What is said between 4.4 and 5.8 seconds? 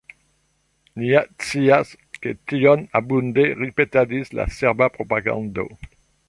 la serba propagando.